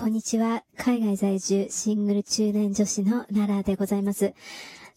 [0.00, 0.64] こんにちは。
[0.78, 4.32] 海外在住シングル中年女子のララでございます。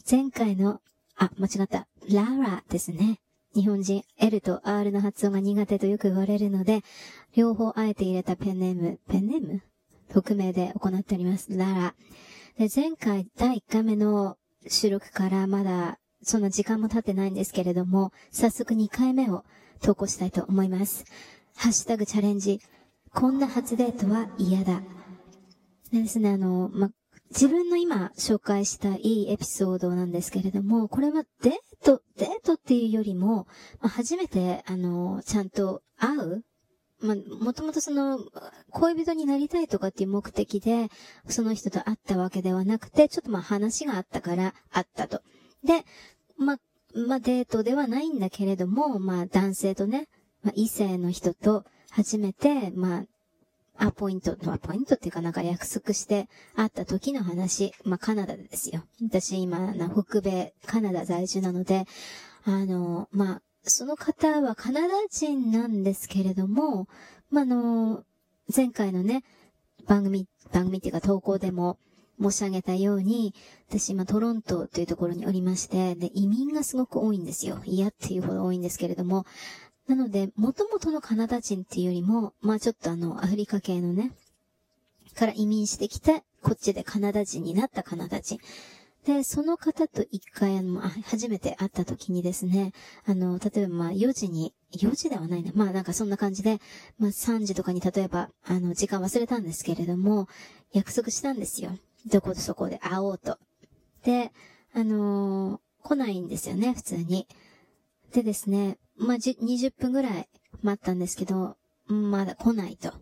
[0.10, 0.80] 前回の、
[1.18, 1.90] あ、間違った。
[2.10, 3.20] ララですね。
[3.54, 6.84] 日本人 L と R の発音が苦手とよく言われるので、
[7.36, 9.62] 両方あえて入れたペンネーム、ペンネーム？
[10.14, 11.50] 匿名で行っております。
[11.50, 11.96] ララ。
[12.58, 14.38] で、前回第1回目の
[14.70, 19.44] 収録からまだその時間も経ってないんですけれども、早速2回目を
[19.82, 21.04] 投稿したいと思います。
[21.58, 22.62] ハッシュタグチャレンジ。
[23.14, 24.82] こんな初デートは嫌だ。
[25.92, 26.90] でですね、あの、ま、
[27.30, 33.48] 自分の今紹介したいいエピソードなんですけれども、これはデート、デートっていうよりも、
[33.82, 36.44] ま初めて、あの、ちゃんと会う
[37.04, 38.18] まもともとその、
[38.72, 40.88] 恋人になりたいとかっていう目的で、
[41.28, 45.22] その人と会ったわけではなくて、ちょっとまあ話があったから会ったと。
[45.64, 45.84] で、
[46.38, 46.58] ま、
[46.96, 50.08] まデートではないんだけれども、まあ男性とね、
[50.44, 51.66] ま異性の人と
[51.96, 53.06] 初めて、ま
[53.78, 58.84] あ、アポイント、アポイントっていうかなんか約束して会った時の話、まあカナダですよ。
[59.02, 61.86] 私今、北米、カナダ在住なので、
[62.46, 66.88] あの、まあ、その方はカナダ人なんですけれども、
[67.30, 68.04] まあ、の、
[68.54, 69.24] 前回のね、
[69.88, 71.78] 番組、番組っていうか投稿でも
[72.22, 73.34] 申し上げたように、
[73.70, 77.62] 私今トロントというところにおりまして、で、移民がすごく多いんですよ。
[77.66, 79.26] 嫌っていうほど多いんですけれども、
[79.88, 84.12] なので、元々のカナダ人っていうよりも、まあちょっとあの、アフリカ系のね、
[85.14, 88.40] から移民してきて、こっちでカナダ人になったカナダ人。
[89.06, 92.72] で、その方と一回、あの、初めて会った時にですね、
[93.06, 95.52] あの、例えばまあ4時に、4時ではないな。
[95.54, 96.60] まあなんかそんな感じで、
[96.98, 100.28] まあ3時とかに例えば、あの、時間忘れたんですけれども、
[100.72, 101.78] 約束したんですよ。
[102.06, 103.38] どこでそこで会おうと。
[104.04, 104.32] で、
[104.74, 107.28] あのー、来ないんですよね、普通に。
[108.14, 110.30] でですね、まあ、じ、20分ぐらい
[110.62, 112.94] 待ったんですけど、まだ来ないと。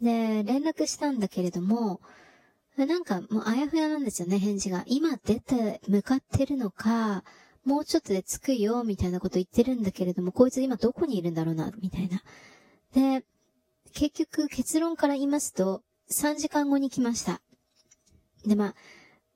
[0.00, 2.00] で、連絡したんだけれども、
[2.76, 4.84] なんかもうあやふやなんですよね、返事が。
[4.86, 7.24] 今出て向かってるのか、
[7.64, 12.22] もうちょっとで着くよ、みたいなこと言ってるんだけれども、こいつ今どこにいるんだろうな、みたいな。
[12.94, 13.24] で、
[13.92, 17.40] 結局結論から言いますと、3時間後に来ました。
[18.46, 18.74] で、まあ、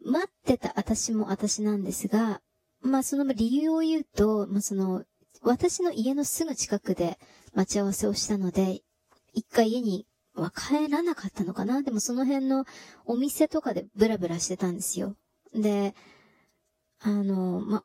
[0.05, 2.41] 待ってた私も私なんですが、
[2.83, 5.05] まあその理由を言うと、まあその、
[5.43, 7.19] 私の家のすぐ近くで
[7.55, 8.81] 待ち合わせをしたので、
[9.33, 12.65] 一回家には帰らなかったのかなでもその辺の
[13.05, 15.17] お店とかでブラブラしてたんですよ。
[15.55, 15.95] で、
[17.01, 17.85] あの、ま、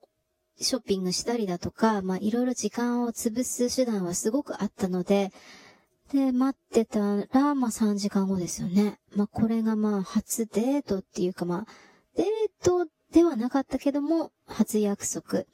[0.58, 5.32] ショッピングしたりだとか、ま、いろいろ時間を潰す手段はすごくあったので、
[6.14, 7.00] で、待ってた
[7.32, 9.00] ら、ま、3時間後ですよね。
[9.16, 11.66] ま、これがまあ、初デートっていうかま、
[12.16, 12.26] デー
[12.64, 15.46] トではなかったけども、初約束。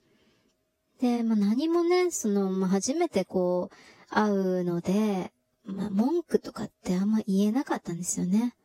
[1.02, 3.76] で、まあ、何もね、その、まあ、初めてこう、
[4.14, 5.34] 会うので、
[5.66, 8.56] まあ、文句とかってあんま言えなかったんですよね。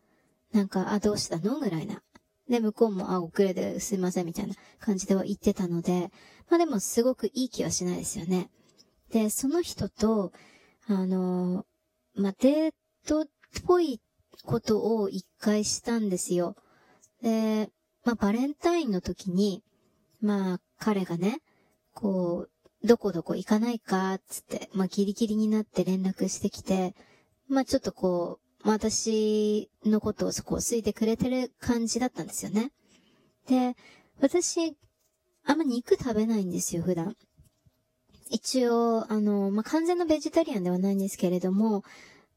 [0.53, 1.59] なんか、あ、どうしたの？
[1.59, 2.03] ぐらいな。
[2.49, 6.11] で、向こうも、あ、遅れですいません、みたいな感じでは言ってたので、
[6.49, 8.51] まあでもすごくいい気はしないですよね。
[9.11, 10.33] で、その人と、
[10.87, 11.65] あの
[12.15, 12.75] まあ、デー
[13.07, 13.27] トっ
[13.67, 14.01] ぽい
[14.45, 16.55] ことを一回したんですよ。
[17.23, 17.71] で、
[18.05, 19.63] まあ、バレンタインの時に、
[20.21, 21.41] まあ、彼がね、
[21.97, 22.47] こ
[22.83, 26.95] う、どこどこ行かないか、つって、まあ、ギリギリになって連絡してきて、
[27.49, 32.73] まあ、ちょっとこうま、私のことをそこを好いてくれてる感じだったんですよね。
[33.49, 33.77] で、
[34.21, 34.77] 私、
[35.45, 37.17] あんま肉食べないんですよ、普段。
[38.29, 41.85] 一応、あの、まあ、完全なベジタリアンではないんですけれども、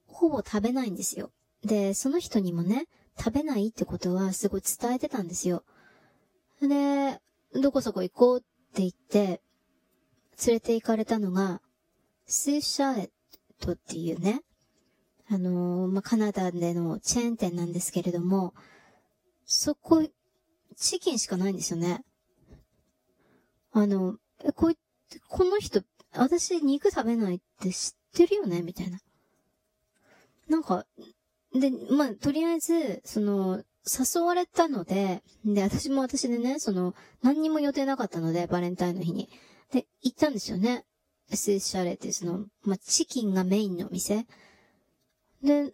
[0.06, 1.31] ほぼ食べないんですよ。
[1.64, 2.86] で、その人にもね、
[3.18, 5.64] 食べないってことはすごい伝えてたんですよ。
[6.62, 7.19] で、
[7.59, 8.42] どこそこ行こうっ
[8.75, 9.42] て言って、
[10.45, 11.61] 連れて行かれたのが、
[12.25, 13.09] スーシャーエッ
[13.59, 14.41] トっていうね、
[15.29, 18.53] あのー、まあ、カナダでのチェーン店なんですけれども、
[19.45, 20.07] そこ、
[20.75, 22.03] チキンしかないんですよね。
[23.72, 24.77] あの、え、こい
[25.27, 25.81] この人、
[26.13, 28.61] 私肉食べないって知ってるよね？
[28.61, 29.00] みたいな。
[30.47, 30.85] なんか、
[31.53, 39.30] で、まあ、とりあえず、その、誘われたので、で、私も私でね、その、何にも予定なかったので、バレンタインの日に。
[39.71, 40.86] で、行ったんですよね。
[41.31, 44.25] スーシャレってその、まあ、チキンがメインの店。
[45.44, 45.71] で、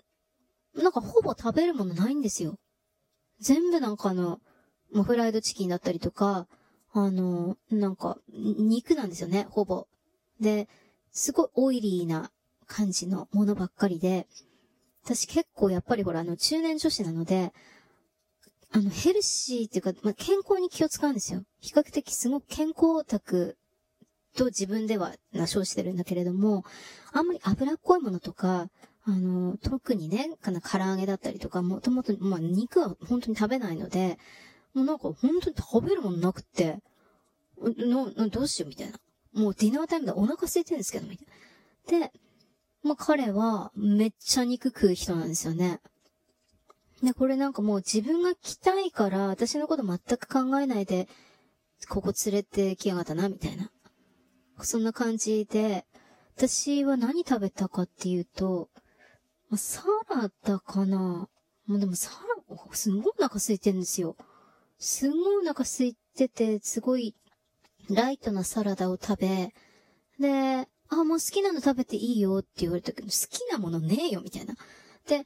[0.76, 2.56] なんかほぼ食べるものないんですよ。
[3.40, 4.40] 全部なんかあの、
[4.94, 6.48] もうフライドチキンだったりとか、
[6.94, 9.88] あの、なんか、肉なんですよね、ほぼ。
[10.40, 10.70] で、
[11.12, 12.32] すごいオイリーな
[12.68, 14.28] 感じのものばっかりで、
[15.04, 17.54] 私結構やっぱりほら、あの、中年女子なので、
[18.72, 21.44] あの、ヘルシーっていうか、まあ、健康に気を使うんですよ。
[21.60, 23.58] 比較的すごく健康オタク
[24.36, 26.64] と自分ではな称してるんだけれども、
[27.12, 28.70] あんまり脂っこいものとか、
[29.08, 34.18] あの、特にね、かな、唐揚げだったりとか、もともと、まあ、肉は本当に食べないので、
[34.74, 36.80] もうなんか本当に食べるものなくて、
[37.62, 39.00] な、な、どうしようみたいな。
[39.34, 41.24] もうディナータイムでお腹空いてるんですけど、みた
[41.96, 42.08] いな。
[42.08, 42.12] で、
[42.84, 45.80] まあ、彼はめっちゃ肉食う人なんですよね。
[47.04, 51.08] で、これなんかもう自分が来たいから、私のこと全く考えないで、
[51.90, 53.70] ここ連れてきやがったな、みたいな。
[54.62, 55.86] そんな感じで、
[56.36, 58.70] 私は何食べたかっていうと、
[59.56, 61.30] サラダかな
[61.68, 64.16] もうでもサラ、すごいお腹空いてるんですよ。
[64.78, 67.16] すごいお腹空いてて、すごい
[67.90, 69.54] ライトなサラダを食べ、
[70.20, 74.56] で、あ、もう好きなの食べていいよって言われたけど、好きなものねえよ、みたいな。
[75.08, 75.26] で、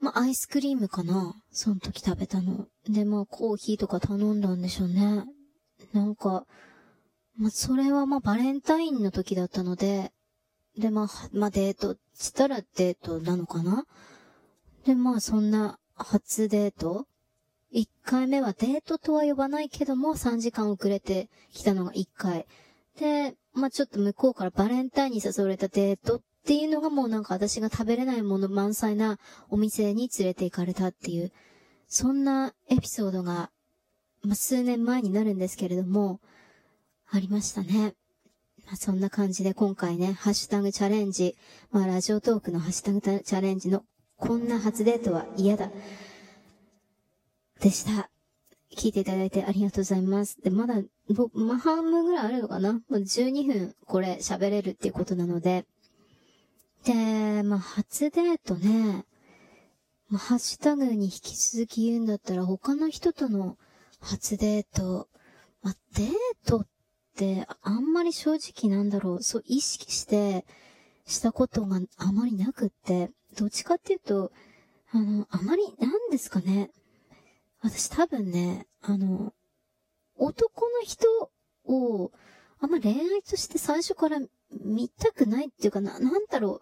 [0.00, 2.66] まあ、アイスクリームかなその時食べたの。
[2.88, 5.24] で、まあ、コーヒーとか頼んだんでしょうね。
[5.92, 6.44] なんか、
[7.38, 10.12] まあ、それはまあ、バレンタインの時だったので、
[10.78, 13.84] で、まあ、まあ、デート、つったらデートなのかな？
[14.86, 17.06] で、まあ、そんな、初デート
[17.74, 22.46] ？1回目はデートとは呼ばないけども、3時間遅れてきたのが1回。
[22.98, 29.18] で、まあ、ちょっと向こうからバレンタインに誘われたデートっていうのがもうなんか私が食べれないもの満載な
[29.48, 31.32] お店に連れて行かれたっていう、
[31.86, 33.50] そんなエピソードが、
[34.22, 36.20] まあ、数年前になるんですけれども、
[37.14, 37.94] ありましたね。
[38.66, 41.36] まあ、そんな感じで今回ね、ハッシュタグチャレンジ、
[41.70, 43.84] まあラジオトークのハッシュタグチャレンジの
[44.16, 45.70] こんな初デートは嫌だ。
[47.60, 48.08] でした。
[48.74, 50.40] 聞いていただいてありがとうございます。
[50.40, 50.76] で、まだ、
[51.34, 52.72] まあ、半分ぐらいあるのかな？
[52.72, 55.66] もう12分これ喋れるっていうことなので。
[56.84, 59.04] で、まあ、初デートね。
[60.08, 63.58] まあ、ハッシュタグに引き続き言うんだったら他の人との
[64.00, 65.08] 初デート。
[65.62, 66.10] まあ、デー
[66.46, 66.71] トって
[67.62, 69.22] あんまり正直なんだろう。
[69.22, 70.44] そう意識して
[71.06, 73.10] したことがあまりなくって。
[73.36, 74.32] どっちかっていうと、
[74.90, 76.70] あの、あまり、なんですかね。
[77.60, 79.32] 私多分ね、あの、
[80.16, 81.06] 男の人
[81.64, 82.12] を、
[82.60, 84.20] あんま恋愛として最初から
[84.64, 86.60] 見たくないっていうかな、なんだろ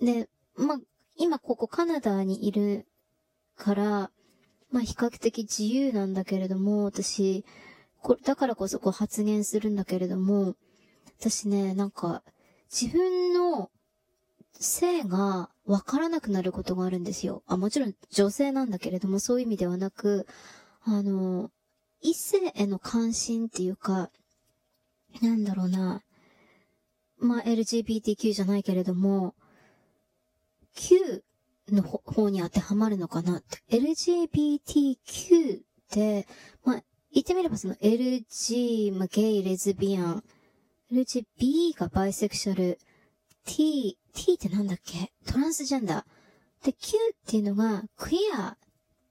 [0.00, 0.04] う。
[0.04, 0.78] で、ま
[1.16, 2.86] 今ここカナダにいる
[3.56, 4.10] から、
[4.70, 7.44] ま比較的自由なんだけれども、私、
[8.04, 10.56] こだからこそこう発言するんだけれども、
[11.18, 12.22] 私ね、なんか、
[12.70, 13.70] 自分の
[14.52, 17.42] 性がわからなくなることがあるんですよ。
[17.46, 20.26] あ、もちろん女性なんだけれども、そういう意味ではなく、
[20.82, 21.50] あの、
[22.02, 24.10] 異性への関心っていうか、
[25.22, 26.02] なんだろうな。
[27.16, 29.34] まあ、LGBTQ じゃないけれども、
[30.74, 31.24] Q
[31.70, 33.62] の方に当てはまるのかなって。
[33.78, 36.26] LGBTQ って、
[37.14, 40.24] 言ってみればその LG、まあ、ゲイ、レズビアン、
[40.92, 42.78] LGB がバイセクシャル、
[43.46, 45.12] T、T ってなんだっけ？
[45.26, 46.66] トランスジェンダー。
[46.66, 48.56] で、Q っていうのがクイアっ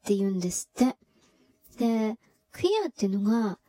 [0.03, 0.97] て言うんですって。
[1.77, 2.17] で、
[2.51, 3.59] クイアっていうのが、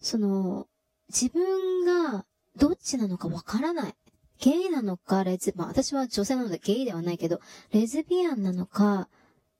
[0.00, 0.66] その、
[1.08, 2.24] 自分が
[2.56, 3.94] どっちなのかわからない。
[4.40, 7.40] ゲイなのか、レズ、まあ私は女性なのでゲイではないけど、
[7.72, 9.08] レズビアンなのか、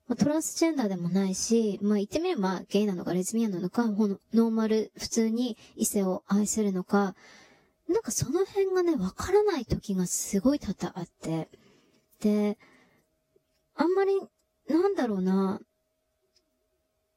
[0.09, 7.17] まあ、トランスジェンダーでもないし、まあ言ってみればゲイなのかレズビアンなのか、ノーマル、普通に異性を愛するのか、
[7.89, 11.49] なんかその辺がね、わからない時がすごい多々あって。
[12.21, 12.59] で、
[13.75, 14.21] あんまり、
[14.69, 15.61] なんだろうな、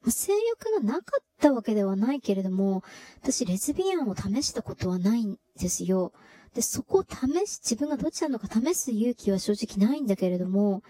[0.07, 2.83] 性欲がなかったわけではないけれども、
[3.21, 6.13] 私レズビアンを試したことはないんですよ。
[6.53, 10.83] で、そこを試し、自分がどっちなのか試す勇気は正直ないんだけれども、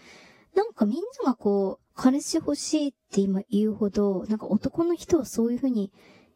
[0.55, 5.91] なんかみんながこう、彼氏欲しいって今言うほど、なんか男の人はそういうふうに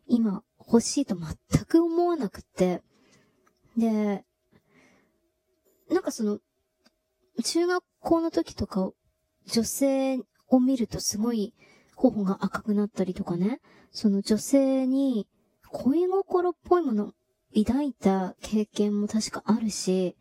[0.08, 2.82] 今欲しいと全く思わなくて、
[3.78, 4.26] で、
[5.90, 6.40] なんかその、
[7.46, 8.92] 中学校の時とか、
[9.46, 11.54] 女性を見るとすごい
[11.96, 15.30] 頬が赤くなったりとかね、その女性に
[15.70, 17.14] 恋心っぽいもの
[17.56, 20.18] 抱いた経験も確かあるし、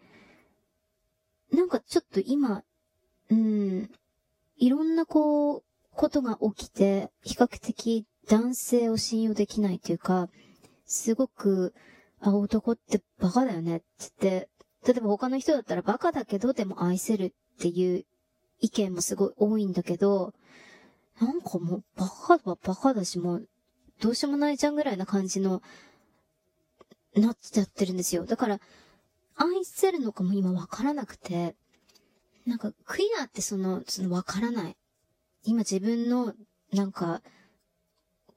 [1.53, 2.63] なんかちょっと今、
[3.29, 3.91] うん、
[4.57, 5.63] いろんなこう、
[5.95, 10.29] ことが起きて、比較的男性を信用できないというか、
[10.87, 11.75] すごく、
[12.21, 14.13] あ、男ってバカだよねって言っ
[14.47, 14.49] て、
[14.87, 18.05] 例えば他の人だったらバカだけどでも愛せるっていう
[18.61, 20.33] 意見もすごい多いんだけど、
[21.21, 23.49] なんかもうバカはバカだし、もう
[24.01, 25.63] どうしようもないじゃんぐらいな感じの、
[27.15, 28.25] なっちゃってるんですよ。
[28.25, 28.61] だから、
[29.35, 31.55] 愛せるのかも今わからなくて、
[32.47, 34.77] なんかクイアってその、そのわからない。
[35.45, 36.35] 今自分の、
[36.73, 37.23] なんか、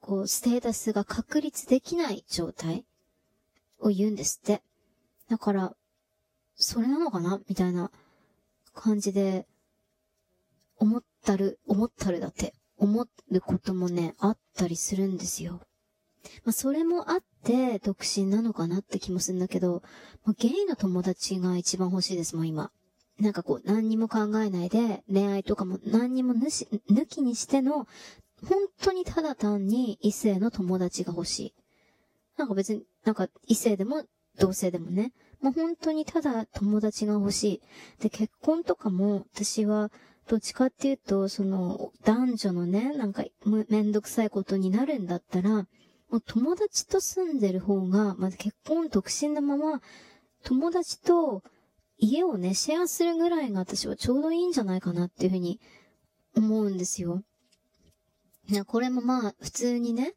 [0.00, 2.84] こう、ステータスが確立できない状態
[3.80, 4.62] を言うんですって。
[5.28, 5.76] だから、
[6.54, 7.90] それなのかなみたいな
[8.74, 9.46] 感じで、
[10.78, 15.60] 思ったる、思ったるだって、思ることもね、あったりするんですよ。
[16.44, 19.82] まあ、それもあって、独身なのかなって気もするんだけど、
[20.24, 22.70] まあ、ゲイの友達が一番欲しいですもん、今。
[23.20, 27.86] なんかこう、何にも考えないで、恋愛とかも何にも抜し、抜きにしての、
[28.46, 31.54] 本当にただ単に異性の友達が欲しい。
[32.36, 34.04] なんか別に、なんか異性でも
[34.38, 37.60] 同性でもね、もう本当にただ友達が欲しい。
[38.02, 39.90] で、結婚とかも私は
[40.28, 43.24] どっちかっていうと、その男女のね、なんか
[43.68, 45.66] めんどくさいことになるんだったら、
[46.10, 49.80] もう友達と住んでる方が、まず結婚独身のまま、
[50.44, 51.42] 友達と
[51.98, 55.60] 家をね、シェアするぐらいが私はちょうどいいんじゃないかなっていうふうに
[56.36, 57.22] 思うんですよ。
[58.66, 60.14] これもまあ、普通にね、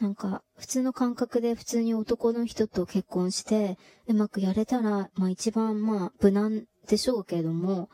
[0.00, 3.76] なんか、普通の感覚で普通に男の人と結婚して、
[4.06, 7.90] うまくやれたら、まあ一番まあ、無難でしょうけれども、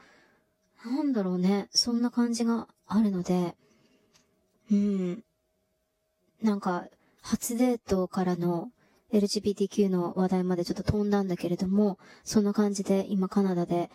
[0.84, 3.56] なんだろうね、そんな感じがあるので、
[4.70, 5.24] うん。
[6.42, 6.86] なんか、
[7.22, 8.70] 初デートからの
[9.12, 13.90] LGBTQ の話題までちょっと飛んだんだけれども、そんな感じで今カナダで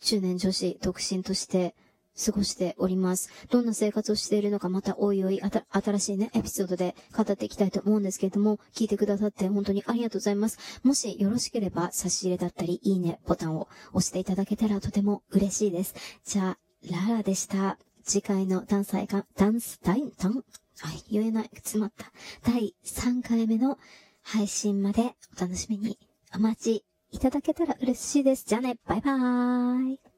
[0.00, 1.74] 中年女子独身として
[2.24, 3.30] 過ごしております。
[3.50, 10.58] どんな生活をしているのかまたおいおい新しいね、エピソードで語っていきたいと思うんですけれども、聞いてくださって本当にありがとうございます。
[10.82, 15.94] もしよろしければ差し入れだったり、いいねボタンを押していただけたらとても嬉しいです。
[16.24, 16.58] じゃあ、
[16.90, 17.78] ララでした。
[18.04, 20.40] 次回のダンサイが、ダンス、ダイン、ダン、は
[20.92, 22.12] い、言えない、詰まった。
[22.44, 23.78] 第3回目の
[24.22, 25.98] 配信までお楽しみに
[26.34, 28.44] お待ちいただけたら嬉しいです。
[28.46, 30.11] じゃあね、バイバーイ。